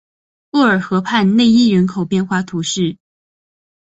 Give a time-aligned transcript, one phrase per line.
[0.53, 2.97] 厄尔河畔讷伊人口变化图示